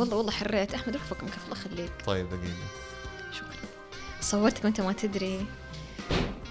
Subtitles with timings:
[0.00, 0.74] والله والله حريت.
[0.74, 1.92] أحمد روح فك مكيف الله يخليك.
[2.06, 2.54] طيب دقيقة.
[3.32, 3.48] شكرا.
[4.20, 5.46] صورتك وأنت ما تدري.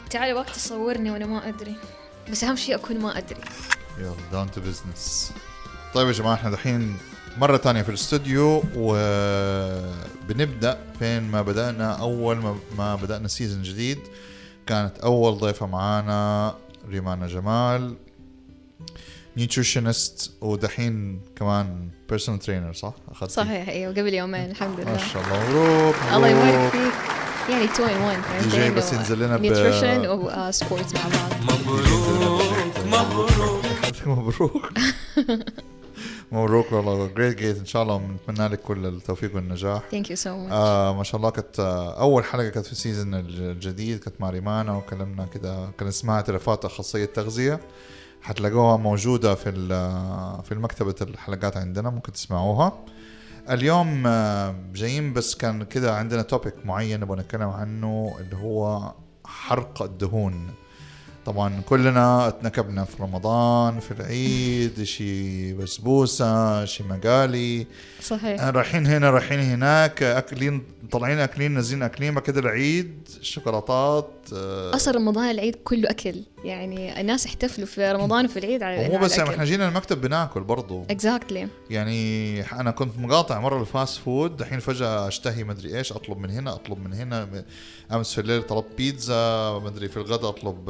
[0.10, 1.76] تعال وقت تصورني وأنا ما أدري.
[2.32, 3.42] بس أهم شيء أكون ما أدري.
[3.98, 5.32] يلا down to business
[5.94, 6.98] طيب يا جماعة إحنا دحين
[7.38, 11.94] مرة تانية في الاستوديو وبنبدأ فين ما بدأنا.
[11.94, 14.00] أول ما, بدأنا season جديد
[14.68, 16.56] كانت أول ضيفة معانا
[16.90, 17.96] ريمانا جمال.
[19.40, 24.92] nutritionist ودحين كمان personal trainer صح؟ أخذت صحيح أيوه قبل يومين الحمد لله.
[24.92, 25.50] ما شاء الله.
[25.50, 26.94] مبروك الله يبارك فيك.
[27.50, 31.34] يعني two in 1 دي جي بس ينزل لنا nutrition و sports مع بعض.
[31.44, 33.62] مبروك مبروك.
[34.06, 34.70] مبروك
[36.32, 39.82] مبروك والله جريت جيت إن شاء الله بنتمنى لك كل التوفيق والنجاح.
[39.92, 43.14] thank you so much ما شاء الله كانت آه أول حلقة كانت في ال season
[43.14, 47.60] الجديد كانت مع ريمانا وكلمنا كده كان اسمها اعترافات أخصائية تغذيه
[48.22, 49.52] حتلاقوها موجودة في
[50.44, 52.86] في المكتبة الحلقات عندنا ممكن تسمعوها.
[53.50, 58.94] اليوم آه جايين بس كان كده عندنا توبيك معين نبغى نتكلم عنه اللي هو
[59.26, 60.48] حرق الدهون.
[61.26, 67.68] طبعا كلنا اتنكبنا في رمضان في العيد شي بسبوسة شي مقالي.
[68.02, 68.44] صحيح.
[68.44, 74.19] رايحين هنا رايحين هناك أكلين طالعين أكلين نازلين أكلين بعد كده العيد شوكولاتات آه.
[74.34, 76.24] أصلا رمضان العيد كله أكل.
[76.44, 80.42] يعني الناس يحتفلوا في رمضان وفي العيد على مو بس يعني إحنا جينا المكتب بناكل
[80.42, 80.84] برضو.
[80.90, 81.72] exactly exactly.
[81.72, 86.30] يعني أنا كنت مقاطع مرة ال fast food دحين فجأة أشتهي مدري إيش أطلب من
[86.30, 87.44] هنا أطلب من هنا
[87.92, 90.66] أمس في الليل طلبت بيتزا مدري في الغداء أطلب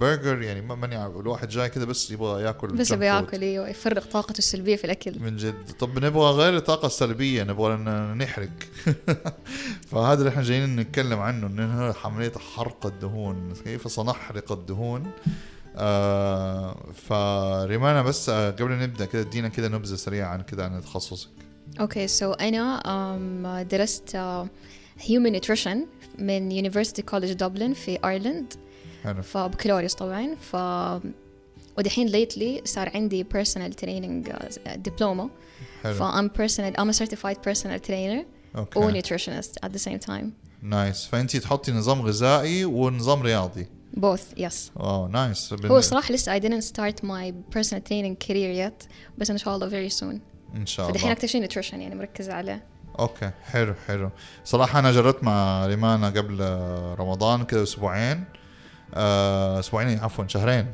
[0.00, 0.42] برجر.
[0.42, 4.76] يعني ماني الواحد جاي كده بس يبغى ياكل بس يبغى ياكل أيوه يفرغ طاقته السلبية
[4.76, 5.20] في الأكل.
[5.20, 5.54] من جد.
[5.78, 7.76] طب نبغى غير الطاقة السلبية نبغى
[8.14, 8.48] نحرق.
[9.90, 11.92] فهذا اللي إحنا جايين نتكلم عنه إنه
[12.26, 13.54] عمليه حرق الدهون.
[13.64, 15.10] كيف سنحرق الدهون؟
[15.76, 21.28] آه فريمانا بس آه قبل نبدأ كده ادينا كده نبذة سريعة عن كده عن تخصصك.
[21.80, 24.16] okay so أنا درست
[25.00, 25.86] human nutrition
[26.18, 28.54] من University College Dublin في Ireland
[29.04, 29.22] حلو.
[29.22, 30.34] فبكالوريوس طبعا.
[30.34, 30.56] ف
[31.78, 34.32] ودحين lately صار عندي personal training
[34.76, 35.30] دبلومه
[35.82, 35.94] حلو.
[35.94, 38.24] ف I'm personal I'm a certified personal trainer
[38.56, 39.52] okay و nutritionist
[40.62, 43.66] nice فانت تحطي نظام غذائي ونظام رياضي.
[43.96, 44.54] Both yes.
[44.76, 49.38] wow nice هو صراحة لسه I didn't start my personal training career yet بس إن
[49.38, 50.18] شاء الله very soon.
[50.54, 52.64] إن شاء فدحين الله أكتر شيء nutrition يعني مركزة عليه
[52.98, 54.10] okay حلو حلو.
[54.44, 56.40] صراحة أنا جربت مع ريمانا قبل
[56.98, 58.24] رمضان كده أسبوعين.
[58.94, 60.66] أسبوعين عفوا شهرين.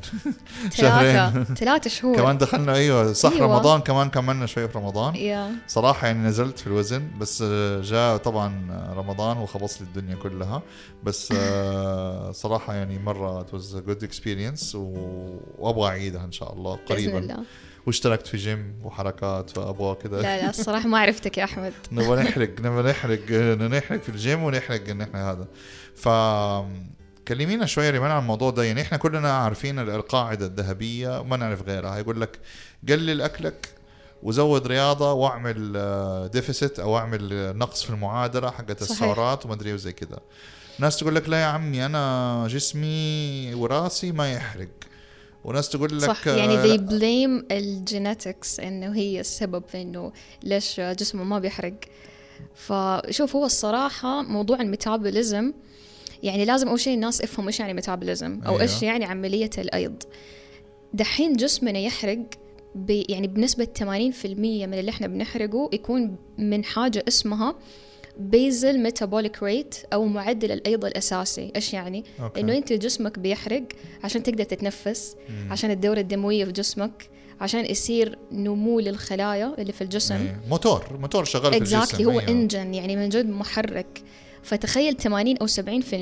[0.71, 2.15] ثلاثة ثلاثة شهور.
[2.15, 3.45] كمان دخلنا أيوه صح أيوة.
[3.45, 5.15] رمضان كمان كملنا شوي في رمضان.
[5.15, 5.51] يا.
[5.67, 8.53] صراحة يعني نزلت في الوزن بس آه، جاء طبعا
[8.97, 10.61] رمضان وخبص لي الدنيا كلها.
[11.03, 16.53] بس آه، صراحة يعني مرة it was a good experience و- وأبغى أعيدها إن شاء
[16.53, 17.19] الله بإذن قريبا.
[17.19, 17.37] الله.
[17.87, 21.73] واشتركت في جيم وحركات فابغى كذا لا لا الصراحة ما عرفتك يا أحمد.
[21.91, 23.31] نبغى نحرق نبغى نحرق
[23.61, 25.47] نحرق في الجيم ونحرق إن إحنا هذا.
[25.95, 26.07] ف
[27.27, 28.63] كلمينا شوية ريمانا عن الموضوع ده.
[28.63, 31.97] يعني إحنا كلنا عارفين القاعده الذهبية وما نعرف غيرها.
[31.97, 32.39] يقول لك
[32.89, 33.69] قلل أكلك
[34.23, 38.81] وزود رياضة واعمل deficit أو اعمل آه، نقص في المعادلة حقت.
[38.81, 40.19] السعرات وما أدري وزي كذا
[40.79, 44.67] ناس تقول لك لا يا عمي أنا جسمي وراثي ما يحرق.
[45.43, 46.27] وناس تقول لك صح.
[46.27, 50.11] آه، يعني they blame ال genetics إنه هي السبب في إنه
[50.43, 51.73] ليش جسمه ما بيحرق.
[52.55, 55.53] فشوف هو الصراحة موضوع ال metabolism
[56.23, 58.61] يعني لازم أول شيء الناس يفهموا إيش يعني metabolism أو أيوه.
[58.61, 60.03] إيش يعني عملية الأيض
[60.93, 62.19] دحين جسمنا يحرق
[62.75, 63.83] ب يعني بنسبة 80%
[64.25, 67.55] من اللي إحنا بنحرقه يكون من حاجة اسمها
[68.17, 72.41] basal metabolic rate أو معدل الأيض الأساسي إيش يعني؟ okay.
[72.41, 73.63] إنه أنت جسمك بيحرق
[74.03, 75.51] عشان تقدر تتنفس مم.
[75.51, 77.09] عشان الدورة الدموية في جسمك
[77.41, 80.41] عشان يصير نمو للخلايا اللي في الجسم إيه.
[80.49, 82.27] موتور موتور شغال في الجسم هو أيوه.
[82.27, 84.03] engine يعني من جد محرك
[84.43, 85.93] فتخيل 80 أو 70%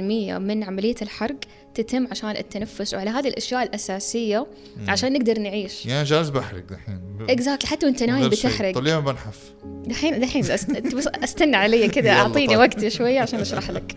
[0.42, 1.36] من عملية الحرق
[1.74, 4.48] تتم عشان التنفس وعلى هذه الأشياء الأساسية
[4.78, 4.90] مم.
[4.90, 7.00] عشان نقدر نعيش يعني جالس بحرق دحين
[7.30, 8.30] exactly حتى وأنت نايم.
[8.30, 9.54] بتحرق طب ليه ما بنحف؟
[9.86, 10.42] دحين دحين.
[10.42, 12.58] بس أستنى علي كذا أعطيني طيب.
[12.60, 13.96] وقت شوية عشان أشرح لك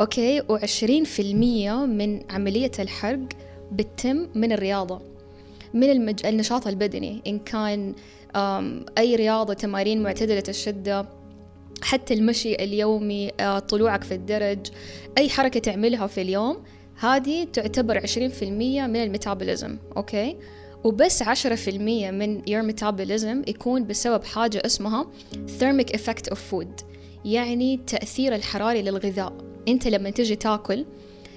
[0.00, 1.20] أوكي و20%
[1.86, 3.28] من عملية الحرق
[3.72, 5.00] بتتم من الرياضة
[5.74, 6.26] من المج...
[6.26, 7.94] النشاط البدني إن كان
[8.36, 11.06] أم، أي رياضة تمارين معتدلة الشدة
[11.82, 14.58] حتى المشي اليومي آه، طلوعك في الدرج
[15.18, 16.56] أي حركة تعملها في اليوم
[16.98, 18.42] هذه تعتبر 20%
[18.86, 20.36] من الميتابوليزم أوكي؟
[20.84, 21.68] وبس 10%
[22.10, 26.84] من your metabolism يكون بسبب حاجة اسمها thermic effect of food
[27.24, 29.32] يعني التأثير الحراري للغذاء.
[29.68, 30.86] أنت لما تجي تاكل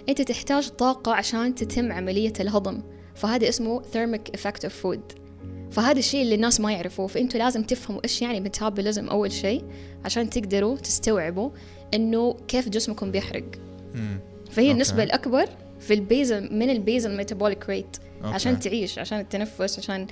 [0.09, 2.81] أنت تحتاج طاقة عشان تتم عملية الهضم
[3.15, 5.28] فهذا اسمه thermic effect of food.
[5.71, 9.63] فهذا الشيء اللي الناس ما يعرفوه فأنتوا لازم تفهموا إيش يعني metabolism أول شيء
[10.05, 11.49] عشان تقدروا تستوعبوا
[11.93, 13.45] إنه كيف جسمكم بيحرق
[13.93, 14.19] مم.
[14.51, 14.71] فهي أوكي.
[14.71, 15.45] النسبة الأكبر
[15.79, 18.33] في ال basal من ال basal metabolic rate أوكي.
[18.33, 20.07] عشان تعيش عشان التنفس عشان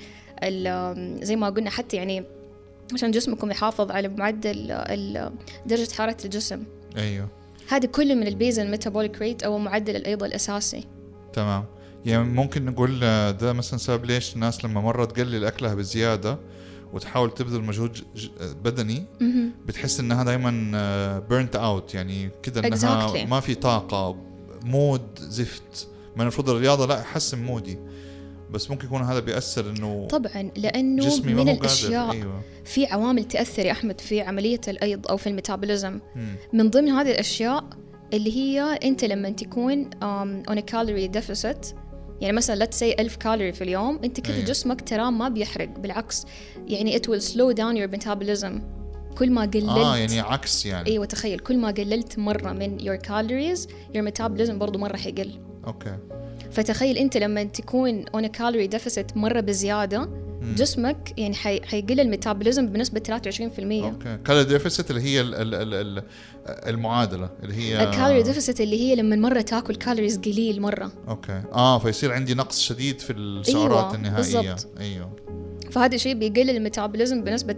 [1.22, 2.24] زي ما قلنا حتى يعني
[2.94, 4.66] عشان جسمكم يحافظ على معدل
[5.66, 6.62] درجة حرارة الجسم
[6.96, 7.28] أيوه
[7.68, 10.84] هذا كله من ال basal metabolic rate أو معدل الأيض الأساسي
[11.32, 11.64] تمام
[12.04, 16.38] يعني ممكن نقول آه، ده مثلا سبب ليش الناس لما مرة تقلل أكلها بزيادة
[16.92, 17.98] وتحاول تبذل مجهود
[18.64, 19.04] بدني.
[19.66, 23.28] بتحس إنها دائما burnt out يعني كده إنها Exactly.
[23.28, 24.16] ما في طاقة
[24.64, 27.78] mood زفت ما المفروض الرياضة لا يحسن mood ي
[28.50, 33.66] بس ممكن يكون هذا بيأثر إنه طبعا لأنه جسمي من الأشياء أيوه في عوامل تأثر
[33.66, 36.00] يا أحمد في عملية الأيض أو في ال metabolism.
[36.52, 37.64] من ضمن هذه الأشياء
[38.12, 39.90] اللي هي أنت لما تكون
[40.48, 41.74] on a calorie deficit
[42.20, 44.46] يعني مثلا let's say 1000 كالوري في اليوم أنت كذا أيوة.
[44.46, 46.26] جسمك تراه ما بيحرق بالعكس.
[46.66, 48.52] يعني it will slow down your metabolism.
[49.18, 50.90] كل ما قللت آه يعني عكس يعني.
[50.90, 55.40] أيوه تخيل كل ما قللت مرة من your calories your metabolism برضو مرة حيقل.
[55.66, 55.96] أوكي.
[56.50, 60.08] فتخيل أنت لما تكون on a calorie deficit مرة بزيادة
[60.42, 61.60] جسمك يعني حي...
[61.62, 64.18] حيقل ال metabolism بنسبة 23% أوكي.
[64.24, 66.02] calorie deficit اللي هي ال ال ال ال
[66.46, 70.92] المعادلة اللي هي ال calorie deficit اللي هي لما مرة تاكل calories قليل مرة.
[71.08, 71.42] أوكي.
[71.52, 74.52] آه فيصير عندي نقص شديد في السعرات أيوة، النهائية.
[74.52, 74.68] بالضبط.
[74.80, 75.16] أيوه.
[75.70, 77.52] فهذا الشيء بيقلل ال metabolism بنسبة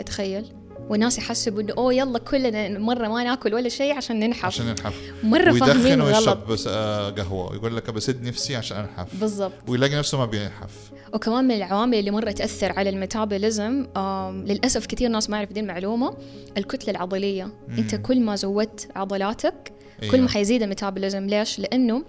[0.00, 0.44] 23% تخيل.
[0.88, 4.44] والناس يحسبوا انه أوه يلا كلنا مرة ما ناكل ولا شيء عشان ننحف.
[4.44, 4.94] عشان ينحف.
[5.22, 6.16] مرة فاهمين غلط.
[6.16, 7.50] ويشرب بس آه قهوة.
[7.52, 9.20] ويقول لك بسد نفسي عشان أنحف.
[9.20, 9.52] بالضبط.
[9.68, 10.90] ويلاقي نفسه ما بينحف.
[11.14, 15.52] وكمان من العوامل اللي مرة تأثر على ال metabolism آم، للأسف كثير ناس ما يعرف
[15.52, 16.14] دي المعلومة
[16.56, 17.44] الكتلة العضلية.
[17.44, 17.76] مم.
[17.78, 20.12] أنت كل ما زودت عضلاتك أيوة.
[20.12, 21.26] كل ما حيزيد ال metabolism.
[21.26, 22.04] ليش؟ لأنه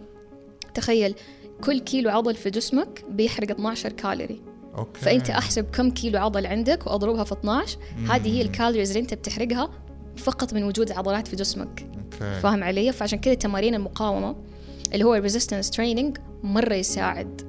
[0.74, 1.16] تخيل
[1.64, 4.42] كل كيلو عضل في جسمك بيحرق 12 كالوري.
[4.80, 7.78] أوكي فأنت أحسب كم كيلو عضل عندك وأضربها في 12
[8.10, 8.50] هذه هي مم.
[8.50, 9.70] ال calories اللي أنت بتحرقها
[10.18, 14.36] فقط من وجود عضلات في جسمك أوكي فاهم علي؟ فعشان كذا تمارين المقاومة
[14.94, 17.42] اللي هو ال resistance training مرة يساعد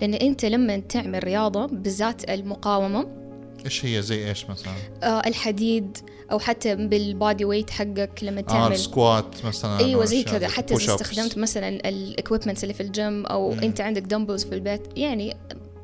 [0.00, 3.18] لأن أنت لما تعمل رياضة بالذات المقاومة
[3.64, 5.98] إيش هي زي إيش مثلا؟ آه الحديد
[6.32, 10.74] أو حتى بال body weight حقك لما آه تعمل squat مثلا أيوه زي كذا حتى
[10.74, 10.94] إذا.
[10.94, 13.58] استخدمت مثلا ال equipments اللي في الجيم أو مم.
[13.58, 15.36] أنت عندك dumbbells في البيت يعني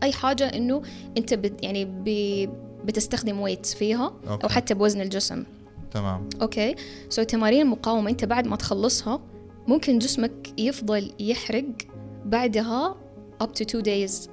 [0.05, 0.83] أي حاجة إنه
[1.19, 2.51] أنت بت يعني بي
[2.85, 4.45] بتستخدم weights فيها أوكي.
[4.45, 5.45] أو حتى بوزن الجسم.
[5.91, 6.29] تمام.
[6.43, 6.75] أوكي؟
[7.09, 9.21] so تمارين المقاومة أنت بعد ما تخلصها
[9.69, 11.65] ممكن جسمك يفضل يحرق
[12.25, 12.97] بعدها
[13.43, 14.29] up to two days.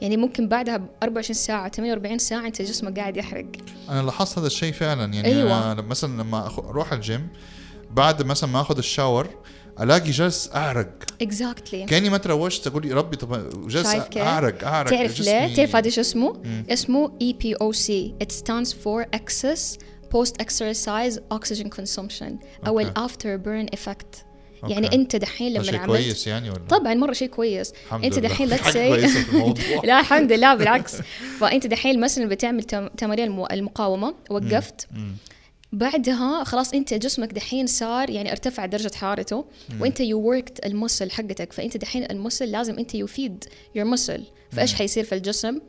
[0.00, 3.46] يعني ممكن بعدها ب 24 ساعة 48 ساعة أنت جسمك قاعد يحرق.
[3.88, 5.14] أنا لاحظت هذا الشيء فعلا.
[5.14, 5.72] يعني أيوة.
[5.72, 7.28] أنا مثلا لما أروح الجيم
[7.90, 9.28] بعد مثلا ما آخذ ال shower
[9.80, 10.90] ألاقي جالس أعرق
[11.22, 13.86] exactly كأني ما تروشت أقول يا ربي طب جالس؟
[14.16, 14.18] أعرق
[14.64, 16.64] أعرق تعرف ليه؟ تعرف هذا شو اسمه؟ مم.
[16.70, 17.90] اسمه EPOC
[18.24, 19.78] It stands for Excess
[20.14, 22.32] Post Exercise Oxygen Consumption
[22.66, 22.82] أو أوكي.
[22.82, 24.24] ال After Burn Effect
[24.62, 24.72] أوكي.
[24.74, 28.20] يعني أنت دحين لما شيء عملت كويس يعني ولا طبعا مرة شيء كويس الحمد لله.
[28.20, 30.96] دحين في الموضوع لا الحمد لله بالعكس
[31.40, 35.16] فأنت دحين مثلا بتعمل تم- تمارين الم- المقاومة وقفت مم.
[35.74, 39.44] بعدها خلاص انت جسمك دحين صار يعني ارتفع درجة حرارته
[39.80, 43.86] وانت you worked ال muscle حقتك فانت دحين ال muscle لازم انت you feed your
[43.86, 45.60] muscle فإيش حيصير في الجسم؟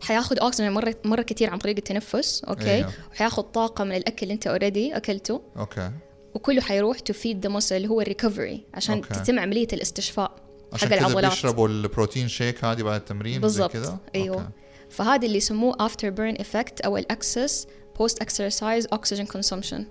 [0.00, 2.92] حياخد اكسجين مرة مرة كثير عن طريق التنفس أوكي أيوه.
[3.12, 5.42] وحياخد طاقة من الأكل اللي انت already أكلته.
[5.56, 5.90] أوكي
[6.34, 9.14] وكله حيروح to feed the muscle اللي هو ال recovery عشان أوكي.
[9.14, 10.32] تتم عملية الاستشفاء
[10.72, 11.30] عشان حق العضلات.
[11.30, 13.98] بيشربوا ال protein shake هذه بعد التمرين بالضبط.
[14.14, 14.36] أيوه.
[14.36, 14.48] أوكي.
[14.90, 17.66] فهذا اللي يسموه after burn effect أو ال excess
[17.98, 19.82] post exercise oxygen consumption.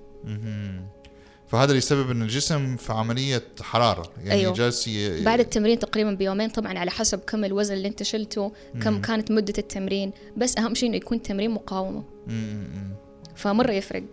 [1.48, 4.54] فهذا اللي يسبب إن الجسم في عملية حرارة يعني أيوه.
[4.54, 5.24] جالس ي...
[5.24, 8.52] بعد التمرين تقريبا بيومين طبعا على حسب كم الوزن اللي أنت شلته
[8.84, 12.96] كم كانت مدة التمرين بس أهم شيء إنه يكون تمرين مقاومة مم، مم.
[13.36, 14.04] فمرة يفرق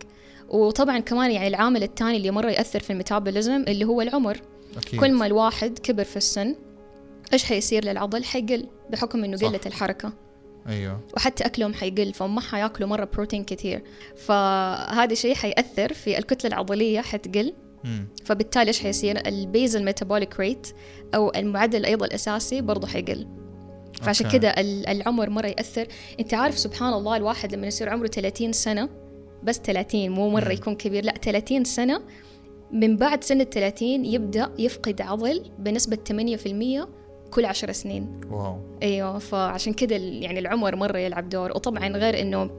[0.49, 4.41] وطبعا كمان يعني العامل الثاني اللي مرة يأثر في الميتابوليزم اللي هو العمر
[4.77, 6.55] أكيد كل ما الواحد كبر في السن
[7.33, 9.47] إيش حيصير للعضل حيقل بحكم إنه صح.
[9.47, 10.13] قلة الحركة
[10.69, 10.99] أيوه.
[11.17, 13.83] وحتى أكلهم حيقل فما حياكلوا مرة بروتين كتير.
[14.15, 17.53] فهذا الشيء حيأثر في الكتلة العضلية حتقل.
[17.83, 18.07] مم.
[18.25, 20.67] فبالتالي إيش حيصير؟ البيزل ميتابوليك ريت
[21.15, 23.27] أو المعدل الايض الأساسي برضه حيقل.
[24.01, 24.29] فعشان.
[24.31, 25.87] كده ال- العمر مرة يأثر.
[26.19, 28.89] أنت عارف سبحان الله الواحد لما يصير عمره 30 سنة
[29.43, 32.01] بس 30 مو مرة يكون كبير لا 30 سنة
[32.71, 36.87] من بعد سن ال 30 يبدأ يفقد عضل بنسبة 8%
[37.31, 38.21] كل 10 سنين.
[38.29, 38.59] واو.
[38.83, 41.51] أيوه فعشان كده ال- يعني العمر مرة يلعب دور.
[41.51, 42.49] وطبعا غير إنه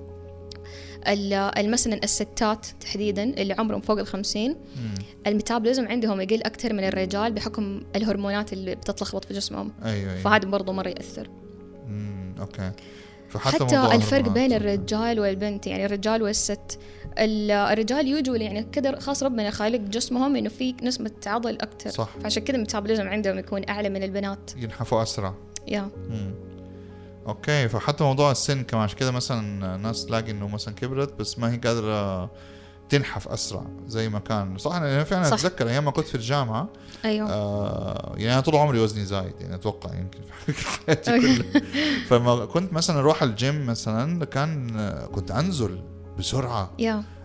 [1.59, 4.57] مثلا الستات تحديدا اللي عمرهم فوق الخمسين.
[5.27, 9.73] ال metabolism عندهم يقل أكثر من الرجال بحكم الهرمونات اللي بتتلخبط في جسمهم.
[9.85, 10.23] أيوه أيوه.
[10.23, 11.29] فهذا برضه مرة يأثر.
[11.89, 12.35] مم.
[12.41, 12.73] أوكي.
[13.31, 14.29] فحتى حتى الفرق.
[14.29, 16.79] بين الرجال والبنت يعني الرجال والست.
[17.19, 22.09] ال- الرجال usually يعني كذا خاص ربنا خالق جسمهم إنه في نسبة عضل أكثر صح.
[22.23, 24.51] فعشان كذا ال metabolism عندهم يكون أعلى من البنات.
[24.57, 25.35] ينحفوا أسرع.
[25.69, 25.89] yeah.
[26.11, 26.35] مم.
[27.27, 31.53] أوكي فحتى موضوع السن كمان عشان كده مثلا ناس تلاقي إنه مثلا كبرت بس ما
[31.53, 32.31] هي قادرة
[32.91, 34.59] تنحف أسرع زي ما كان.
[34.59, 35.33] صح أنا فعلا صح.
[35.33, 36.69] أتذكر أيام ما كنت في الجامعة
[37.05, 37.31] أيوه.
[37.31, 40.19] آه يعني أنا طول عمري وزني زايد يعني أتوقع يمكن
[40.53, 41.63] في حياتي كلها.
[42.09, 44.71] فما كنت مثلا أروح الجيم مثلا كان
[45.13, 45.83] كنت أنزل
[46.19, 46.71] بسرعة.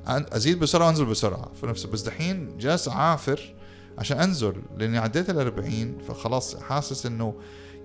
[0.07, 1.51] أن- أزيد بسرعة وأنزل بسرعة.
[1.61, 3.53] في نفس بس دحين جالس أعافر
[3.97, 7.33] عشان أنزل لأني عديت ال 40 فخلاص حاسس إنه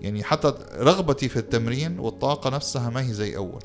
[0.01, 3.63] يعني حتى رغبتي في التمرين والطاقة نفسها ما هي زي أول.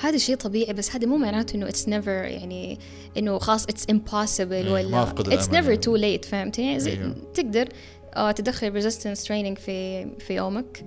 [0.00, 2.78] هذا شيء طبيعي بس هذا مو معناته إنه it's never يعني
[3.16, 5.74] إنه خلاص it's impossible إيه، ولا it's never.
[5.74, 7.14] too late فهمتني يعني زي أيوه.
[7.34, 7.68] تقدر
[8.14, 10.84] آه تدخل resistance training في في يومك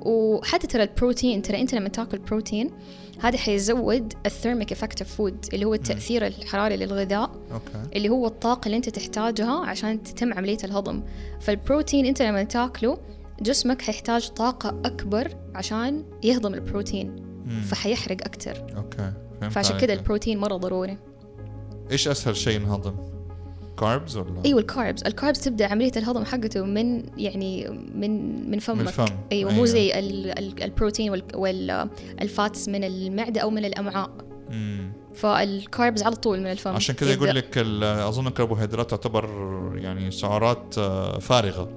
[0.00, 2.70] وحتى ترى البروتين ترى أنت لما تاكل بروتين
[3.20, 8.26] هذا حيزود ال thermic effect of food اللي هو التاثير الحراري للغذاء okay اللي هو
[8.26, 11.02] الطاقة اللي أنت تحتاجها عشان تتم عملية الهضم
[11.40, 12.98] فالبروتين أنت لما تاكله
[13.42, 17.27] جسمك حيحتاج طاقة أكبر عشان يهضم البروتين.
[17.48, 19.12] فحيحرق أكتر okay
[19.50, 19.78] فعشان.
[19.78, 20.98] كده البروتين مرة ضروري
[21.90, 22.94] إيش أسهل شيء ينهضم؟
[23.78, 28.58] carbs ولا؟ أيوة ال carbs ال carbs تبدأ عملية الهضم حقته من يعني من من
[28.58, 31.88] فمك من الفم أيوة مو زي ال ال البروتين وال
[32.20, 34.10] وال fats من المعدة أو من الأمعاء
[34.50, 34.92] مم.
[35.14, 37.12] فال carbs على طول من الفم عشان كذا.
[37.12, 39.28] يقول لك أظن الكربوهيدرات تعتبر
[39.74, 41.68] يعني سعرات آه، فارغة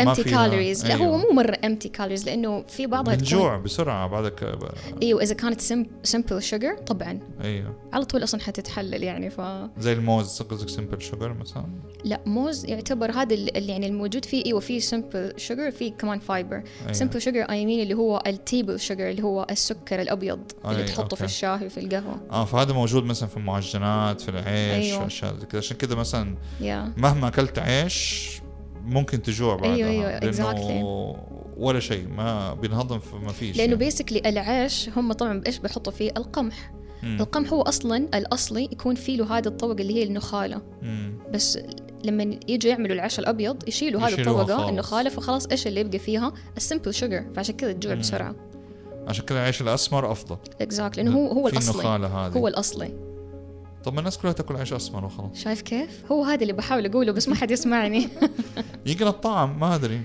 [0.00, 0.94] empty calories لا.
[0.94, 4.58] هو مو مرة empty calories لأنه في بعضها من تكون- جوع بسرعة بعدك.
[5.02, 5.60] أيوه إذا كانت
[6.02, 7.18] simple sugar طبعا.
[7.44, 7.76] أيوه.
[7.92, 9.40] على طول أصلا حتتحلل يعني ف
[9.78, 11.66] زي الموز قصدك simple sugar مثلا؟
[12.04, 14.44] لا موز يعتبر هذا ال- اللي يعني الموجود فيه.
[14.46, 16.62] أيوه فيه simple sugar فيه كمان fiber.
[16.92, 20.84] simple sugar I mean اللي هو ال table sugar اللي هو السكر الأبيض اللي أي،
[20.86, 21.16] تحطه okay.
[21.16, 22.20] في الشاي وفي القهوة.
[22.30, 24.46] آه فهذا موجود مثلا في المعجنات في العيش
[24.92, 25.02] أيوة.
[25.04, 25.58] واشياء زي كذا.
[25.58, 28.30] عشان كذا مثلا يا مهما أكلت عيش
[28.86, 31.16] ممكن تجوع بعدها أيوة، أيوة، لأنه
[31.56, 33.74] ولا شيء ما بينهضم ما فيش لأنه يعني.
[33.74, 36.72] basically العيش هم طبعا إيش بيحطوا فيه؟ القمح.
[37.02, 37.16] مم.
[37.20, 40.62] القمح هو أصلا الأصلي يكون فيه له هذه الطبقة اللي هي النخالة.
[40.82, 41.18] مم.
[41.32, 41.58] بس
[42.04, 44.68] لما يجوا يعملوا العيش الأبيض يشيلوا هذه الطبقة.
[44.68, 47.94] النخالة فخلاص إيش اللي يبقى فيها؟ ال simple sugar فعشان كذا تجوع.
[47.94, 48.34] بسرعة.
[49.08, 50.36] عشان كذا العيش الأسمر أفضل.
[50.60, 52.08] exact لأنه هو هو الأصلي.
[52.36, 52.94] هو الأصلي.
[53.86, 55.30] طب ما الناس كلها تاكل عيش أسمر وخلاص.
[55.34, 58.08] شايف كيف؟ هو هذا اللي بحاول أقوله بس ما حد يسمعني.
[58.86, 60.00] يمكن الطعم ما أدري.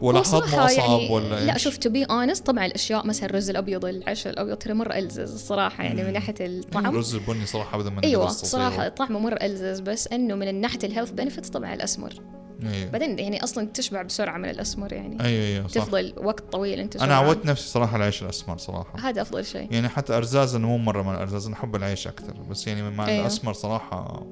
[0.00, 3.50] ولا هضمه صراحة أصعب يعني ولا لا؟ شوف to be honest طبعا الأشياء مثلا الرز
[3.50, 6.86] الأبيض العيش الأبيض ترى مرة ألزز الصراحة يعني من ناحية الطعم.
[6.86, 8.28] الرز البني صراحة ابدا ما أيوه.
[8.28, 12.14] صراحة طعمه مرة ألزز بس إنه من ناحيه ال health benefits طبعا الأسمر.
[12.62, 15.24] أيوه بعدين يعني أصلا تشبع بسرعة من الأسمر يعني.
[15.24, 15.74] أيوه أيوه صح.
[15.74, 17.14] تفضل وقت طويل أنت أنا.
[17.14, 18.98] عودت نفسي صراحة العيش الأسمر صراحة.
[19.08, 19.72] هذا أفضل شيء.
[19.72, 22.32] يعني حتى الرز أنا مو مرة من الأرزاز أنا أحب العيش أكثر.
[22.50, 23.20] بس يعني مع أيوه.
[23.20, 24.26] الأسمر صراحة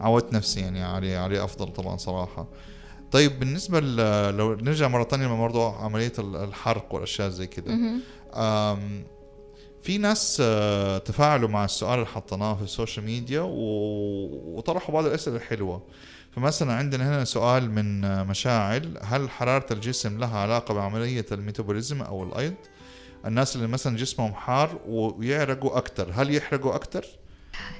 [0.00, 2.48] عودت نفسي يعني عليه عليه أفضل طبعا صراحة.
[3.12, 3.80] طيب بالنسبة
[4.30, 7.78] لو نرجع مرة ثانية لموضوع عملية ال- الحرق والأشياء زي كذا
[9.82, 15.36] في ناس آه، تفاعلوا مع السؤال اللي حطيناه في ال social media وطرحوا بعض الأسئلة
[15.36, 15.82] الحلوة.
[16.36, 18.98] فمثلا عندنا هنا سؤال من مشاعل.
[19.02, 22.54] هل حرارة الجسم لها علاقة بعملية ال metabolism أو الأيض؟
[23.26, 27.06] الناس اللي مثلا جسمهم حار ويعرقوا أكثر هل يحرقوا أكثر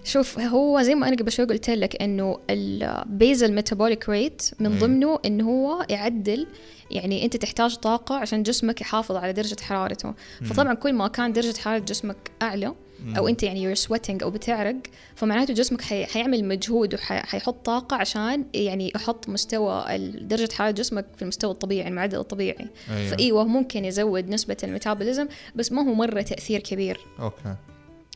[0.04, 4.78] شوف هو زي ما أنا قبل شوي قلت لك إنه ال basal metabolic rate من.
[4.78, 6.46] ضمنه انه هو يعدل
[6.90, 10.14] يعني أنت تحتاج طاقة عشان جسمك يحافظ على درجة حرارته.
[10.44, 12.74] فطبعا كل ما كان درجة حرارة جسمك أعلى
[13.16, 14.76] أو أنت يعني you're sweating أو بتعرق
[15.14, 16.06] فمعناته جسمك حي...
[16.06, 19.84] حيعمل مجهود وحيحط طاقة عشان يعني يحط مستوى
[20.20, 22.68] درجة حرارة جسمك في المستوى الطبيعي المعدل الطبيعي.
[22.90, 23.10] أيوة.
[23.10, 27.00] فإيوه ممكن يزود نسبة ال metabolism بس ما هو مرة تأثير كبير.
[27.20, 27.56] okay.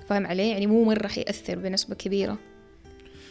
[0.08, 2.38] فاهم علي يعني مو مره حيأثر بنسبة كبيرة.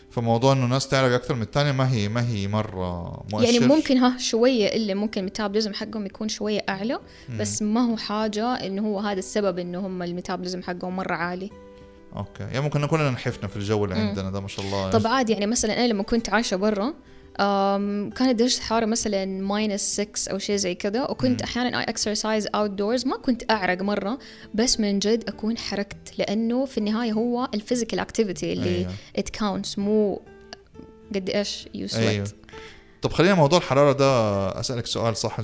[0.10, 3.46] فموضوع إنه الناس تعرق أكثر من الثانية ما هي ما هي مرة مؤشر.
[3.46, 7.00] يعني ممكن ها شوية اللي ممكن ال metabolism حقهم يكون شوية أعلى
[7.40, 11.50] بس ما هو حاجة إنه هو هذا السبب إنه هم ال metabolism حقهم مرة عالي.
[12.16, 12.44] okay.
[12.44, 14.90] يعني ممكن كلنا نحفنا في الجو اللي عندنا ده ما شاء الله.
[14.90, 16.94] طب عادي يعني مثلا أنا لما كنت عايشة برا
[18.16, 23.08] كانت درجة الحرارة مثلا minus 6 أو شيء زي كذا وكنت أحيانا I exercise outdoors.
[23.08, 24.20] ما كنت أعرق مرة
[24.54, 28.92] بس من جد أكون حرقت لأنه في النهاية هو ال physical activity اللي أيوة.
[29.20, 30.22] it counts مو
[31.16, 31.98] قد إيش you sweat.
[31.98, 32.28] أيوه.
[33.02, 35.42] طب خلينا موضوع الحرارة ده أسألك سؤال صح؟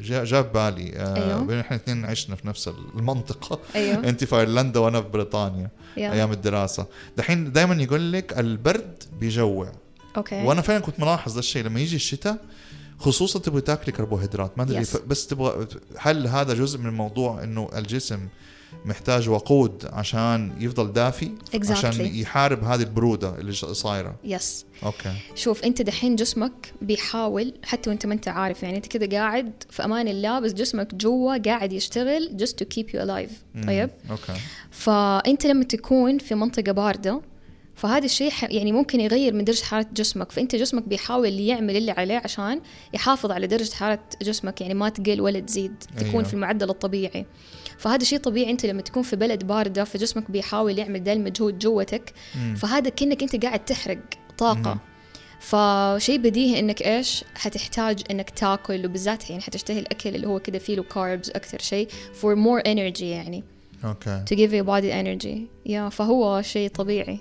[0.00, 1.44] جاء جا بالي آه أيوه.
[1.44, 3.60] بين إحنا الاثنين عشنا في نفس المنطقة.
[3.74, 4.04] أيوه.
[4.08, 6.12] أنت في أيرلندا وأنا في بريطانيا yeah.
[6.12, 6.86] أيام الدراسة.
[7.16, 9.72] دحين دائما يقول لك البرد بيجوع.
[10.16, 11.64] okay وأنا فعلا كنت ملاحظ ده الشيء.
[11.64, 12.38] لما يجي الشتاء
[12.98, 14.58] خصوصا تبغي تاكلي كربوهيدرات.
[14.58, 14.96] ما أدري Yes.
[15.06, 15.66] بس تبغى
[15.98, 18.28] هل هذا جزء من الموضوع إنه الجسم
[18.84, 21.70] محتاج وقود عشان يفضل دافي؟ Exactly.
[21.70, 28.06] عشان يحارب هذه البرودة اللي صايرة؟ yes okay شوف أنت دحين جسمك بيحاول حتى وأنت
[28.06, 32.36] ما أنت عارف يعني أنت كده قاعد في أمان الله بس جسمك جوا قاعد يشتغل
[32.40, 33.64] just to keep you alive.
[33.66, 37.20] طيب؟ okay فأنت لما تكون في منطقة باردة
[37.76, 40.32] فهذا الشيء يعني ممكن يغير من درجة حرارة جسمك.
[40.32, 42.60] فأنت جسمك بيحاول يعمل اللي عليه عشان
[42.94, 46.22] يحافظ على درجة حرارة جسمك يعني ما تقل ولا تزيد تكون أيوه.
[46.22, 47.26] في المعدل الطبيعي.
[47.78, 48.50] فهذا شيء طبيعي.
[48.50, 52.12] أنت لما تكون في بلد باردة فجسمك بيحاول يعمل ده المجهود جوتك.
[52.36, 52.54] مم.
[52.54, 53.98] فهذا كأنك أنت قاعد تحرق
[54.38, 54.74] طاقة.
[54.74, 54.80] مم.
[55.40, 60.76] فشيء بديهي إنك إيش؟ حتحتاج إنك تاكل وبالذات يعني حتشتهي الأكل اللي هو كده فيه
[60.76, 63.44] له كاربز أكثر شيء for more energy يعني.
[63.84, 64.24] okay.
[64.30, 65.38] To give your body energy.
[65.66, 67.20] yeah فهو شيء طبيعي.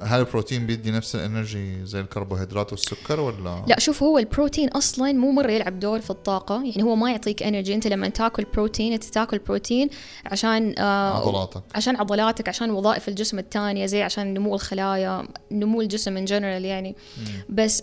[0.00, 5.12] هل البروتين بيدي نفس ال energy زي الكربوهيدرات والسكر ولا؟ لا شوف هو البروتين أصلا
[5.12, 6.54] مو مرة يلعب دور في الطاقة.
[6.54, 7.74] يعني هو ما يعطيك energy.
[7.74, 9.88] أنت لما تاكل بروتين أنت تاكل بروتين
[10.26, 11.62] عشان آه عضلاتك.
[11.74, 16.96] عشان عضلاتك عشان وظائف الجسم الثانية زي عشان نمو الخلايا نمو الجسم in general يعني.
[17.18, 17.24] مم.
[17.48, 17.82] بس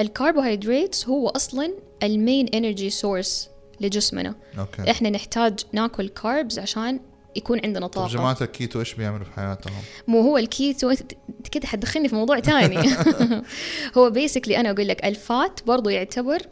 [0.00, 1.72] الكربوهيدرات هو أصلا
[2.02, 3.48] ال main energy source
[3.80, 4.34] لجسمنا.
[4.58, 4.90] okay.
[4.90, 7.00] إحنا نحتاج ناكل carbs عشان
[7.36, 9.72] يكون عندنا طاقة جماعة الكيتو إيش بيعملوا في حياتهم؟
[10.06, 12.96] مو هو الكيتو أنت كده حتدخلني في موضوع تاني
[13.98, 16.42] هو basically أنا أقول لك ال fat برضو يعتبر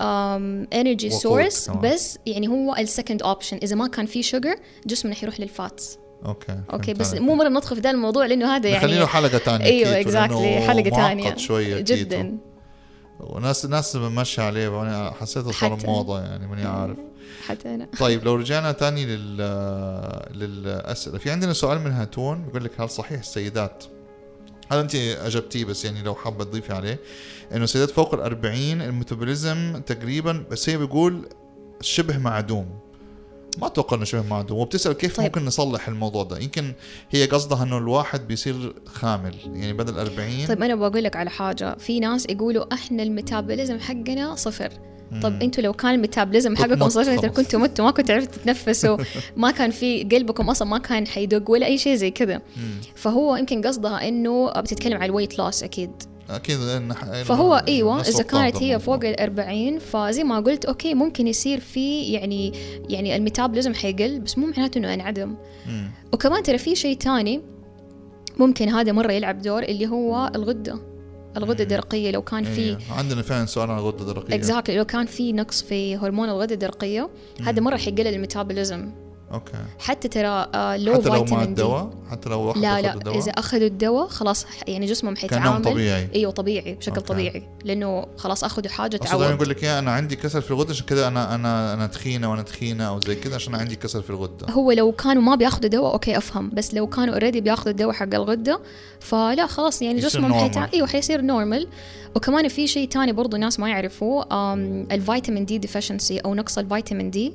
[0.00, 1.70] energy وقود source.
[1.70, 4.56] بس يعني هو ال second option إذا ما كان في sugar
[4.86, 7.14] جسمنا حيروح لل fats okay okay بس.
[7.14, 11.36] مو مرة ندخل في ده الموضوع لأنه هذا يعني حلقة ثانية أيوه exactly حلقة ثانية
[11.36, 12.49] شوية جدا كيتو.
[13.20, 15.78] وناس ناس بمشي عليه وأنا حسيته صار.
[15.86, 16.96] موضة يعني ماني عارف.
[17.46, 17.88] حتى أنا.
[17.98, 19.36] طيب لو رجعنا تاني لل
[20.34, 21.18] للأسئلة.
[21.18, 23.84] في عندنا سؤال من هاتون بيقول لك هل صحيح السيدات؟
[24.72, 26.98] هذا أنت أجبتيه بس يعني لو حابة تضيفي عليه
[27.52, 31.28] إنه السيدات فوق ال 40 الميتابوليزم تقريبا بس هي بيقول
[31.80, 32.66] شبه معدوم.
[33.58, 35.26] ما أتوقع إنه شبه معدوم وبتسأل كيف طيب.
[35.26, 36.72] ممكن نصلح الموضوع ده يمكن
[37.10, 41.74] هي قصدها إنه الواحد بيصير خامل يعني بدل 40 طيب أنا بقول لك على حاجة
[41.78, 44.72] في ناس يقولوا إحنا ال metabolism حقنا صفر
[45.22, 45.42] طب.
[45.42, 47.28] أنتوا لو كان ال metabolism حقكم صفر.
[47.28, 48.96] كنتوا متوا ما كنتوا عرفتوا تتنفسوا
[49.36, 52.40] ما كان في قلبكم أصلا ما كان حيدق ولا أي شيء زي كذا.
[52.94, 55.90] فهو يمكن قصدها إنه بتتكلم على ال weight loss أكيد
[56.36, 56.58] أكيد
[57.24, 58.78] فهو إيوه إذا كانت هي.
[58.78, 62.52] فوق ال 40 فزي ما قلت okay ممكن يصير في يعني
[62.88, 65.90] يعني ال metabolism حيقل بس مو معناته إنه انعدم مم.
[66.12, 67.40] وكمان ترى في شيء تاني
[68.38, 70.78] ممكن هذا مرة يلعب دور اللي هو الغدة
[71.36, 72.78] الغدة الدرقية لو كان في أيوة.
[72.90, 77.10] عندنا فعلا سؤال عن الغدة الدرقية exactly لو كان في نقص في هرمون الغدة الدرقية
[77.42, 78.92] هذا مرة حيقلل ال metabolism
[79.32, 79.52] okay.
[79.78, 80.46] حتى ترى
[80.78, 84.46] لو حتى لو دي الدواء؟ حتى لو واحد لا لا الدواء؟ إذا اخذوا الدواء خلاص
[84.66, 86.08] يعني جسمهم حيتعامل طبيعي.
[86.14, 87.06] إيوه طبيعي بشكل okay.
[87.06, 87.42] طبيعي.
[87.64, 89.30] لأنه خلاص اخذوا حاجة أصلا تعود.
[89.30, 92.42] يقول لك يا أنا عندي كسر في الغدة عشان كذا أنا أنا أنا تخينة وأنا
[92.42, 94.46] تخينة أو زي كذا عشان عندي كسر في الغدة.
[94.50, 96.50] هو لو كانوا ما بياخذوا دواء okay أفهم.
[96.54, 98.60] بس لو كانوا already بياخذوا الدواء حق الغدة
[99.00, 100.42] فلا خلاص يعني جسمهم normal.
[100.42, 100.68] حيتع...
[100.74, 101.68] إيوه حيصير normal
[102.16, 104.26] وكمان في شيء تاني برضو ناس ما يعرفوه
[104.92, 107.34] ال vitamin D deficiency أو نقص الفيتامين D.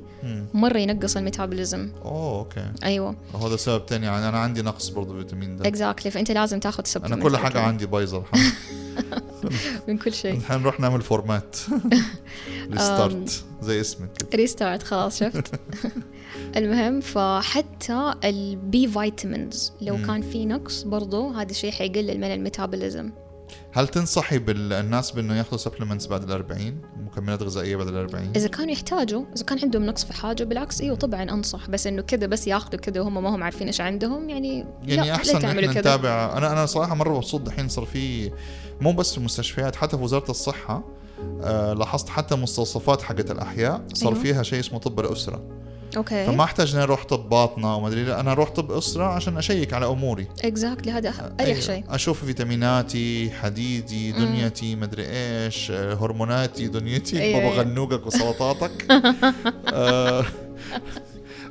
[0.54, 1.85] مرة ينقص ال metabolism.
[2.04, 2.64] أوه okay.
[2.84, 3.16] أيوه.
[3.42, 4.06] هذا سبب تاني.
[4.06, 7.60] يعني أنا عندي نقص برضه فيتامين D exactly فأنت لازم تاخذ أنا supplement كل حاجة.
[7.60, 8.52] عندي بايظه الحمد
[9.88, 10.34] من كل شيء.
[10.38, 11.56] الحين نروح نعمل format
[12.72, 15.60] restart زي اسمك restart خلاص شفت.
[16.56, 19.96] المهم فحتى ال B vitamins لو.
[20.06, 23.10] كان في نقص برضو هذا الشيء حيقلل من ال metabolism.
[23.76, 28.48] هل تنصحي بالناس بأنه ياخذوا supplements بعد ال 40 مكملات غذائية بعد ال 40 إذا
[28.48, 31.70] كانوا يحتاجوا إذا كان عندهم نقص في حاجة بالعكس إيوه طبعا أنصح.
[31.70, 35.14] بس إنه كذا بس ياخذوا كذا وهم ما هم عارفين إيش عندهم يعني يعني لا
[35.14, 36.34] أحسن إحنا نتابع.
[36.36, 38.32] أنا أنا صراحة مرة مبسوط دحين صار في
[38.80, 40.84] مو بس في المستشفيات حتى في وزارة الصحة
[41.42, 44.22] آه لاحظت حتى مستوصفات حقت الأحياء صار أيوة.
[44.22, 45.65] فيها شيء اسمه طب الأسرة.
[45.96, 49.36] أوكي فما أحتاج إني أروح طب باطنة وما أدري لا، أنا أروح طب أسرة عشان
[49.38, 51.60] أشيك على أموري اكزاكتلي هذا أريح.
[51.60, 54.12] شيء أشوف فيتاميناتي حديدي.
[54.12, 57.48] دنيتي مدري إيش آه، هرموناتي دنيتي بابا.
[57.48, 58.86] غنوقك وسلطاتك
[59.72, 60.24] آه،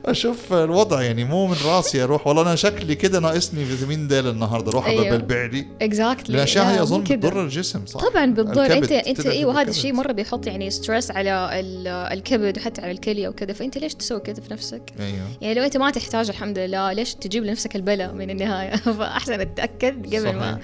[0.06, 4.72] أشوف الوضع يعني مو من راسي أروح والله أنا شكلي كده ناقصني فيتامين د النهارده
[4.72, 4.88] أروح.
[4.88, 5.10] أيوة.
[5.10, 9.70] بالبع لي اكزاكتلي الاشياء هي أظن بتضر الجسم صح؟ طبعا بتضر انت أنت أيوه هذا.
[9.70, 14.20] الشيء مرة بيحط يعني stress على ال- الكبد وحتى على الكلية وكذا فأنت ليش تسوي
[14.20, 18.14] كذا في نفسك؟ أيوه يعني لو أنت ما تحتاج الحمد لله ليش تجيب لنفسك البلاء
[18.14, 20.60] من النهاية فأحسن تتاكد قبل ما صحيح.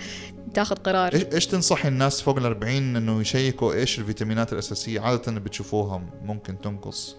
[0.53, 6.01] تاخذ قرار إيش تنصحي الناس فوق ال 40 إنه يشيكوا إيش الفيتامينات الأساسية عادة بتشوفوها
[6.25, 7.15] ممكن تنقص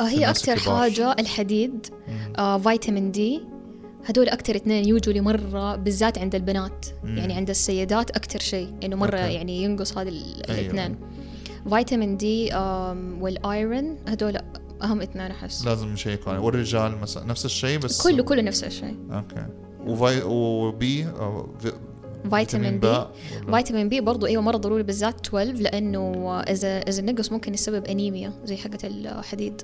[0.00, 0.76] هي الناس أكثر الكبار.
[0.80, 1.86] حاجة الحديد.
[2.38, 3.40] آه فيتامين D
[4.06, 7.18] هدول أكثر اثنين يوجولي مره بالذات عند البنات مم.
[7.18, 9.34] يعني عند السيدات أكثر شيء إنه مرة okay.
[9.34, 10.60] يعني ينقص هذه ال- أيوة.
[10.60, 10.96] الاثنين
[11.70, 12.54] فيتامين D
[13.20, 14.38] وال iron هدول
[14.82, 18.96] أهم اثنين أحس لازم نشيك عليه والرجال مثلا نفس الشيء بس كله كله نفس الشيء
[19.12, 19.46] okay
[19.86, 21.04] وفي و B
[21.60, 21.72] في-
[22.30, 23.04] فيتامين B.
[23.52, 28.32] فيتامين B برضو أيوه مرة ضروري بالذات 12 لأنه إذا إذا نقص ممكن يسبب أنيميا
[28.44, 29.62] زي حقة الحديد.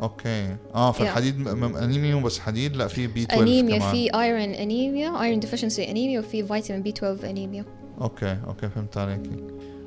[0.00, 0.56] okay.
[0.74, 5.40] آه فالحديد م- أنيميا بس حديد لا في B 12 أنيميا في iron anemia iron
[5.40, 7.64] deficiency anemia وفي فيتامين B 12 انيميا
[8.00, 9.20] okay okay فهمت عليك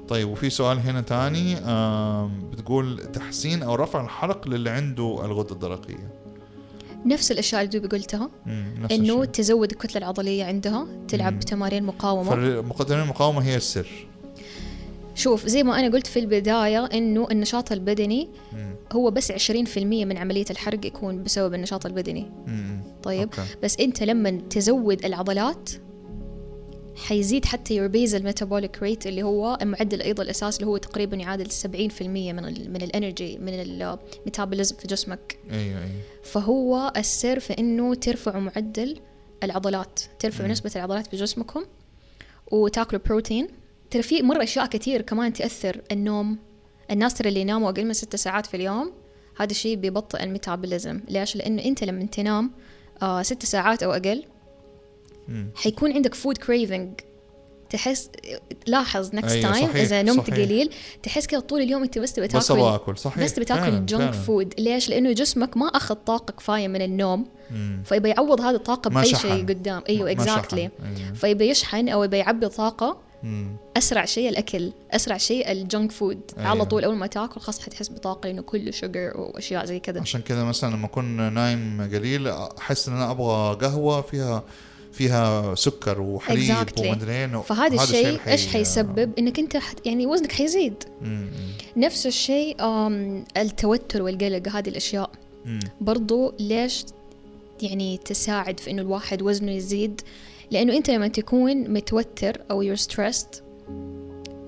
[0.07, 1.55] طيب وفي سؤال هنا تاني
[2.51, 6.20] بتقول تحسين أو رفع الحرق للي عنده الغدة الدرقية.
[7.05, 8.29] نفس الأشياء اللي دوبي قلتها
[8.91, 9.25] إنه.
[9.25, 11.39] تزود الكتلة العضلية عندها تلعب مم.
[11.39, 13.87] تمارين مقاومة فالمقاومة المقاومه هي السر
[15.15, 20.17] شوف زي ما أنا قلت في البداية إنه النشاط البدني مم، هو بس 20% من
[20.17, 23.41] عملية الحرق يكون بسبب النشاط البدني مم، طيب okay.
[23.63, 25.69] بس أنت لما تزود العضلات
[26.95, 31.51] حيزيد حتى your basal metabolic rate اللي هو المعدل الأيض الاساسي اللي هو تقريبا يعادل
[31.51, 35.37] 70% من ال من ال energy من ال metabolism في جسمك.
[35.51, 36.01] أيوه أيوه.
[36.23, 38.99] فهو السر في إنه ترفعوا معدل
[39.43, 40.51] العضلات ترفعوا مم.
[40.51, 41.63] نسبة العضلات في جسمكم
[42.51, 43.47] وتاكلوا بروتين
[43.91, 46.37] ترى في مرة أشياء كثير كمان تأثر النوم.
[46.91, 48.91] الناس ترى اللي يناموا أقل من ست ساعات في اليوم
[49.37, 51.01] هذا الشيء بيبطئ ال metabolism.
[51.09, 52.51] ليش؟ لأنه أنت لما تنام
[53.01, 54.23] آه ست ساعات أو أقل.
[55.55, 56.99] حيكون عندك food craving
[57.69, 58.09] تحس
[58.67, 60.35] لاحظ next أيوة، time صحيح، إذا نمت صحيح.
[60.35, 60.69] قليل
[61.03, 63.85] تحس كذا طول اليوم أنت بس تبي بس تاكل أبغى أكل صحيح بس تبي تاكل
[63.85, 64.13] junk.
[64.13, 67.25] food ليش لأنه جسمك ما أخذ طاقة كفاية من النوم.
[67.85, 69.15] فيبي يعوض هذه الطاقة بأي.
[69.15, 70.61] شيء قدام أيوه exactly.
[70.61, 71.13] أيوة.
[71.13, 73.55] فيبي يشحن أو يبي يعبي طاقة مم.
[73.77, 76.49] أسرع شيء الأكل أسرع شيء ال junk food أيوة.
[76.49, 80.21] على طول أول ما تاكل خلاص حتحس بطاقة لأنه كله sugar وأشياء زي كذا عشان
[80.21, 84.43] كذا مثلا لما أكون نايم قليل أحس إن أنا أبغى قهوة فيها
[84.93, 86.79] فيها سكر وحليب Exactly.
[86.79, 87.27] ومدري إيه.
[87.41, 90.83] فهذا الشيء إيش حيسبب إنك أنت حت يعني وزنك حيزيد.
[91.77, 92.55] نفس الشيء
[93.37, 95.09] التوتر والقلق هذه الأشياء
[95.45, 95.59] مم.
[95.81, 96.85] برضو ليش
[97.61, 100.01] يعني تساعد في إنه الواحد وزنه يزيد
[100.51, 103.41] لأنه أنت لما تكون متوتر أو you're stressed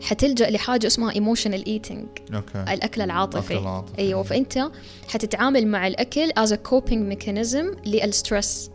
[0.01, 3.97] حتلجأ لحاجة اسمها emotional eating أوكي الأكل العاطفي أكل عاطفي.
[3.99, 4.69] أيوة فأنت
[5.07, 8.69] حتتعامل مع الأكل as a coping mechanism لل stress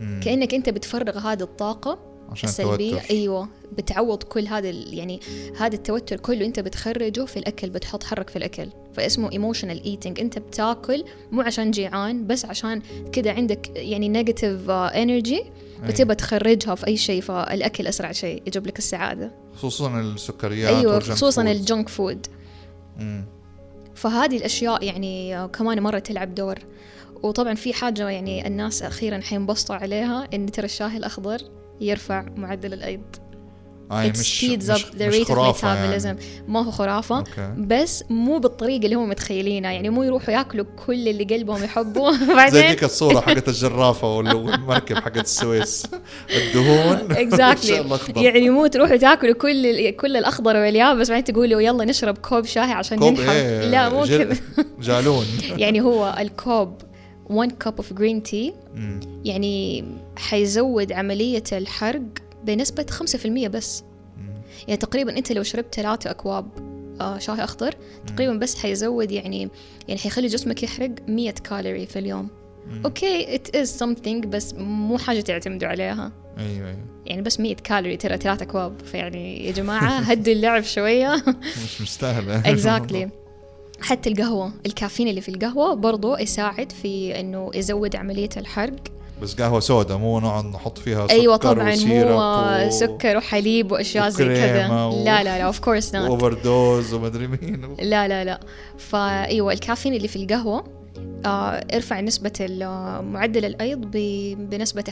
[0.00, 0.20] مم.
[0.24, 1.98] كأنك أنت بتفرغ هذه الطاقة
[2.30, 2.94] عشان السلبية.
[2.94, 3.10] التوتر.
[3.10, 5.20] أيوة بتعوض كل هذا يعني
[5.58, 8.68] هذا التوتر كله أنت بتخرجه في الأكل بتحط حرك في الأكل.
[8.94, 10.20] فاسمه emotional eating.
[10.20, 12.82] أنت بتاكل مو عشان جيعان بس عشان
[13.12, 15.46] كده عندك يعني uh, energy
[15.88, 19.32] وتبى تخرجها في أي شيء فالأكل أسرع شيء يجيب لك السعادة.
[19.56, 21.50] خصوصا السكريات وال junk خصوصا food.
[21.50, 22.26] الجنك فود.
[22.96, 23.24] مم.
[23.94, 26.58] فهذه الأشياء يعني آه، كمان مرة تلعب دور.
[27.22, 31.38] وطبعا في حاجة يعني الناس أخيرا حينبسطوا عليها إن ترى الشاي الأخضر
[31.80, 33.02] يرفع معدل الأيض
[33.90, 36.04] آه It مش مش, up the مش rate of خرافة metabolism.
[36.06, 36.18] يعني.
[36.48, 37.54] ما هو خرافة أوكي.
[37.58, 39.70] بس مو بالطريقة اللي هم متخيلينها.
[39.72, 42.12] يعني مو يروحوا ياكلوا كل اللي قلبهم يحبوه.
[42.50, 45.86] زي ديك الصورة حقت الجرافة وال- والمركب حقت السويس.
[46.36, 46.98] الدهون.
[47.22, 48.22] اكزاكتلي الأخضر.
[48.22, 52.98] يعني مو تروحوا تاكلوا كل كل الأخضر واليابس بعدين تقولوا يلا نشرب كوب شاي عشان
[52.98, 54.40] كوب ننحف إيه لا مو جل- كذا.
[54.80, 55.24] جالون.
[55.56, 56.74] يعني هو الكوب
[57.30, 58.52] 1 cup of green tea.
[58.74, 59.00] مم.
[59.24, 59.84] يعني
[60.16, 62.02] حيزود عملية الحرق
[62.44, 63.84] بنسبة 5% بس.
[64.18, 64.42] مم.
[64.68, 66.46] يعني تقريبا أنت لو شربت ثلاثة أكواب
[67.00, 67.74] آه شاي أخضر
[68.06, 69.48] تقريبا بس حيزود يعني
[69.88, 72.28] يعني حيخلي جسمك يحرق 100 كالوري في اليوم.
[72.66, 72.82] مم.
[72.84, 76.12] okay it is something بس مو حاجة تعتمدوا عليها.
[76.38, 76.78] أيوه أيوه.
[77.06, 78.80] يعني بس 100 كالوري ترى ثلاثة أكواب.
[78.84, 81.24] فيعني يا جماعة هدوا اللعب شوية.
[81.64, 82.38] مش مستاهلة.
[82.50, 83.08] exactly
[83.82, 88.76] حتى القهوة الكافيين اللي في القهوة برضو يساعد في إنه يزود عملية الحرق.
[89.22, 92.18] بس قهوة سودا مو نقعد نحط فيها سكر أيوه طبعا مو
[92.66, 92.70] و...
[92.70, 94.68] سكر وحليب وأشياء زي كذا.
[94.84, 97.76] و- لا لا لا of course not over dose ومدري مين و...
[97.82, 98.40] لا لا لا.
[98.78, 100.64] فايوه الكافيين اللي في القهوة
[101.26, 104.84] آه ارفع نسبة ال- معدل الأيض ب- بنسبة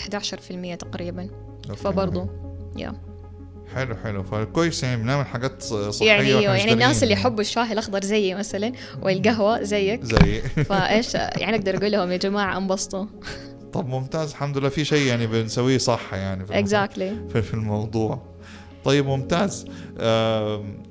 [0.74, 1.28] 11% تقريبا.
[1.76, 2.26] فبرضو
[2.76, 2.94] yeah
[3.74, 4.22] حلو حلو.
[4.22, 7.14] فكويس يعني بنعمل حاجات صحية يعني أيوه يعني الناس اللي.
[7.14, 10.04] يحبوا الشاي الأخضر زيي مثلا والقهوة زيك.
[10.04, 13.06] زي فإيش يعني أقدر أقول لهم يا جماعة انبسطوا؟
[13.72, 14.68] طب ممتاز الحمد لله.
[14.68, 18.22] في شيء يعني بنسويه صح يعني في exactly في في الموضوع.
[18.84, 19.64] طيب ممتاز.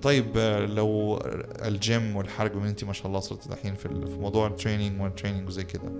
[0.03, 0.37] طيب
[0.75, 1.19] لو
[1.65, 3.47] الجيم والحرق بما انت ما شاء الله صرت
[3.85, 5.91] ال- في موضوع ال training وال training وزي كده.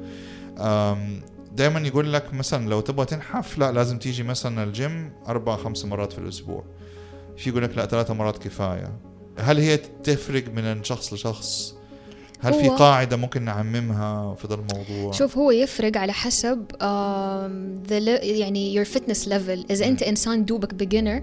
[1.52, 6.14] دائما يقول لك مثلا لو تبغى تنحف لا لازم تيجي مثلا الجيم أربع خمس مرات
[6.14, 6.64] في الأسبوع.
[7.38, 9.00] في يقول لك لا ثلاث مرات كفاية.
[9.40, 11.76] هل هي تفرق من شخص لشخص؟
[12.40, 18.24] هل في قاعدة ممكن نعممها في ذا الموضوع؟ شوف هو يفرق على حسب um, the
[18.24, 19.72] يعني your fitness level.
[19.72, 21.22] إذا أنت إنسان دوبك beginner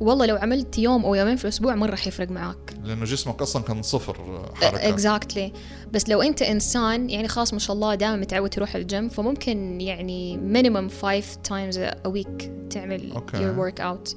[0.00, 2.74] والله لو عملت يوم أو يومين في الأسبوع مره حيفرق معاك.
[2.84, 4.88] لأنه جسمك أصلا كان صفر حركة.
[4.88, 5.52] exactly
[5.92, 10.36] بس لو أنت إنسان يعني خلاص ما شاء الله دائما متعود تروح الجيم فممكن يعني
[10.36, 14.16] minimum 5 times a week تعمل your workout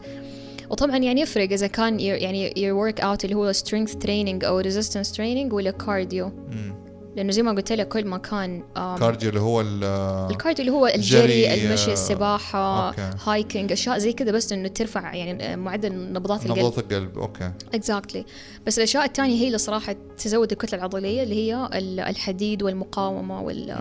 [0.69, 5.53] وطبعا يعني يفرق إذا كان يعني your workout اللي هو strength training أو resistance training
[5.53, 6.78] ولا cardio مم.
[7.19, 9.83] لأنه زي ما قلت لك كل ما كان آم، cardio اللي هو ال-
[10.31, 13.09] ال cardio اللي هو جري، الجري المشي آه، السباحة أوكي.
[13.25, 18.25] hiking أشياء زي كذا بس إنه ترفع يعني معدل نبضات القلب نبضات القلب okay exactly
[18.67, 23.75] بس الأشياء الثانية هي اللي صراحة تزود الكتلة العضلية اللي هي ال- الحديد والمقاومة وال.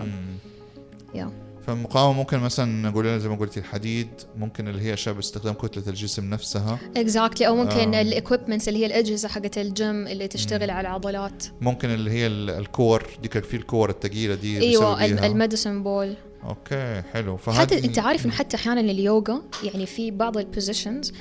[1.15, 1.31] يا
[1.69, 6.29] فالمقاومه ممكن مثلا نقول زي ما قلتي الحديد ممكن اللي هي اشياء باستخدام كتلة الجسم
[6.29, 6.79] نفسها.
[6.97, 8.01] exactly أو ممكن آه.
[8.01, 12.49] ال equipments اللي هي الأجهزة حقت الجيم اللي تشتغل على العضلات ممكن اللي هي ال-
[12.49, 15.05] الكور دي كان في الكور الثقيله دي أيوه.
[15.05, 16.15] ال medicine ball.
[16.43, 17.37] okay حلو.
[17.37, 21.13] حتى فهذه انت عارف انه حتى أحيانا اليوغا يعني في بعض ال positions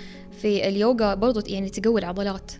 [0.42, 2.52] في اليوغا برضو يعني تقوي العضلات.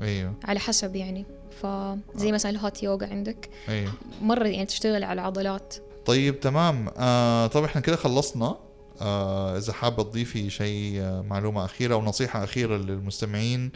[0.00, 0.34] أيوه.
[0.44, 1.26] على حسب يعني.
[1.62, 3.48] فزي مثلا ال hot yoga عندك.
[3.68, 3.92] أيوه.
[4.22, 5.74] مرة يعني تشتغل على العضلات.
[6.06, 6.88] طيب تمام.
[6.98, 8.56] آه طب إحنا كده خلصنا.
[9.00, 13.72] آه إذا حابة تضيفي شيء آه معلومة أخيرة أو نصيحة أخيرة للمستمعين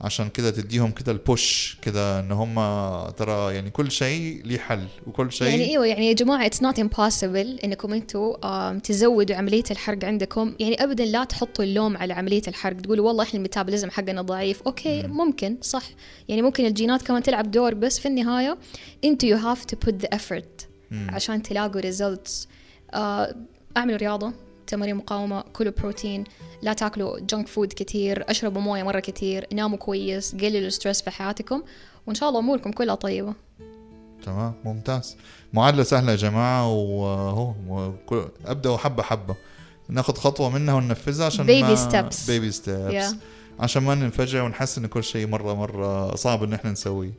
[0.00, 2.54] عشان كده تديهم كده ال push كده إن هم
[3.10, 6.78] ترى يعني كل شيء ليه حل وكل شيء يعني إيوه يعني يا جماعة it's not
[6.78, 10.54] impossible إنكم أنتوا آم، تزودوا عملية الحرق عندكم.
[10.60, 12.80] يعني ابدا لا تحطوا اللوم على عملية الحرق.
[12.80, 14.62] تقولوا والله إحنا ال metabolism حقنا ضعيف.
[14.62, 15.16] okay مم.
[15.16, 15.82] ممكن صح.
[16.28, 18.58] يعني ممكن الجينات كمان تلعب دور بس في النهاية
[19.04, 21.06] أنتوا you have to put the effort مم.
[21.10, 22.48] عشان تلاقوا results
[23.76, 24.32] اعملوا رياضة
[24.66, 26.24] تمارين مقاومة كلوا بروتين
[26.62, 31.62] لا تاكلوا junk food كتير اشربوا موية مرة كتير ناموا كويس قللوا stress في حياتكم
[32.06, 33.34] وإن شاء الله أموركم كلها طيبة
[34.24, 35.16] تمام ممتاز
[35.52, 37.92] معادلة سهلة يا جماعة وهو
[38.46, 39.36] أبدأوا حبة حبة
[39.88, 41.52] ناخذ خطوة منها وننفذها عشان ما
[41.90, 42.26] steps.
[42.26, 43.14] baby steps.
[43.60, 47.12] عشان ما ننفجع ونحس إن كل شيء مرة مرة صعب إن إحنا نسويه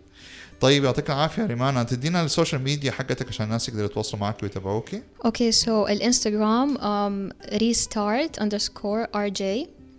[0.61, 5.01] طيب يعطيك العافية ريمانا تدينا ال social media حقتك عشان الناس يقدروا يتواصلوا معك ويتابعوكي.
[5.25, 9.43] okay so الإنستغرام um, restart underscore rj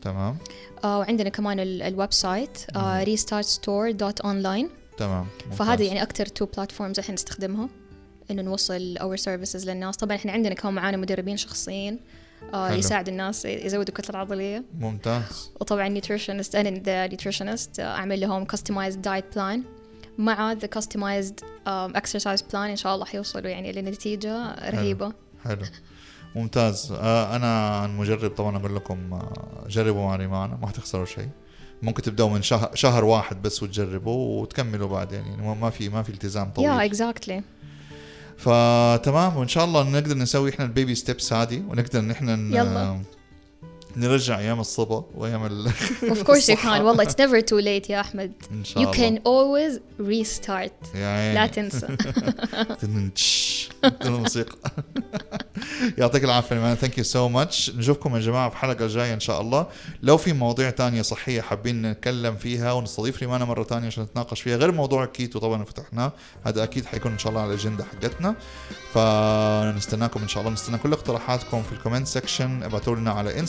[0.02, 0.36] تمام.
[0.38, 4.66] uh, وعندنا كمان ال- ال website uh, restartstore.online
[4.98, 5.82] تمام فهذه.
[5.86, 7.68] يعني أكثر two platforms إحنا نستخدمها
[8.30, 9.96] إنه نوصل our services للناس.
[9.96, 12.00] طبعا إحنا عندنا كمان معانا مدربين شخصيين
[12.52, 12.74] حلو.
[12.74, 14.64] يساعد الناس يزودوا الكتله العضلية.
[14.78, 15.50] ممتاز.
[15.60, 19.62] وطبعا nutritionist أنا the nutritionist أعمل لهم customized diet plan
[20.18, 25.12] مع the customized exercise plan إن شاء الله حيوصلوا يعني لنتيجه رهيبة.
[25.44, 25.62] حلو.
[26.36, 26.92] ممتاز.
[26.92, 31.28] آه أنا مجرب طبعا أقول لكم آه جربوا مع ريمانا ما حتخسروا شيء.
[31.82, 36.10] ممكن تبدأوا من شهر شهر واحد بس وتجربوا وتكملوا بعدين يعني ما- في ما في
[36.10, 36.68] التزام طويل.
[36.68, 37.42] yeah exactly
[38.36, 43.02] فتمام وإن شاء الله نقدر نسوي إحنا ال baby steps هذه ونقدر إن إحنا يلا.
[43.96, 45.66] نرجع أيام الصبا وأيام ال...
[46.08, 46.56] of course you.
[46.56, 48.32] can والله it's never too late يا أحمد.
[48.52, 49.00] إن شاء you الله.
[49.02, 51.34] can always restart يا عيني.
[51.34, 51.86] لا تنسى
[54.04, 54.56] الموسيقى.
[55.98, 59.40] يعطيك العافية man thank you so much نشوفكم يا جماعة في حلقه جاية إن شاء
[59.40, 59.66] الله.
[60.02, 64.56] لو في مواضيع تانية صحية حابين نتكلم فيها ونستضيف ريمانا مرة تانية عشان نتناقش فيها
[64.56, 66.12] غير موضوع الكيتو طبعا فتحناه
[66.44, 68.34] هذا أكيد حيكون إن شاء الله على الأجندة حقتنا.
[68.94, 70.52] فنستناكم إن شاء الله.
[70.52, 73.40] نستنى كل اقتراحاتكم في ال comment section ابعتوا لنا على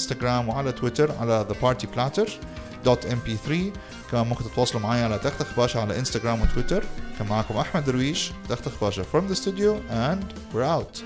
[0.42, 2.30] انستغرام وعلى تويتر على The Party Platter
[2.86, 3.72] dot mp3
[4.12, 6.84] كمان ممكن تتواصلوا معي على تختخ باشا على إنستغرام وتويتر.
[7.20, 10.24] كان معاكم أحمد درويش تختخ باشا from the studio and
[10.54, 11.04] we're out.